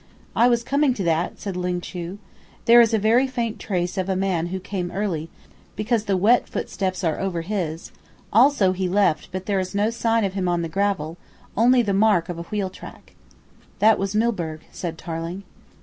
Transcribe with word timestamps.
"I 0.35 0.47
was 0.47 0.63
coming 0.63 0.95
to 0.95 1.03
that," 1.03 1.39
said 1.39 1.55
Ling 1.55 1.79
Chu. 1.79 2.17
"There 2.65 2.81
is 2.81 2.91
a 2.91 2.97
very 2.97 3.27
faint 3.27 3.59
trace 3.59 3.99
of 3.99 4.09
a 4.09 4.15
man 4.15 4.47
who 4.47 4.59
came 4.59 4.89
early, 4.89 5.29
because 5.75 6.05
the 6.05 6.17
wet 6.17 6.49
footsteps 6.49 7.03
are 7.03 7.19
over 7.19 7.41
his; 7.43 7.91
also 8.33 8.71
he 8.71 8.89
left, 8.89 9.29
but 9.31 9.45
there 9.45 9.59
is 9.59 9.75
no 9.75 9.91
sign 9.91 10.23
of 10.25 10.33
him 10.33 10.47
on 10.47 10.63
the 10.63 10.69
gravel, 10.69 11.17
only 11.55 11.83
the 11.83 11.93
mark 11.93 12.29
of 12.29 12.39
a 12.39 12.43
wheel 12.49 12.71
track." 12.71 13.13
"That 13.77 13.99
was 13.99 14.15
Milburgh," 14.15 14.61
said 14.71 14.97
Tarling. 14.97 15.43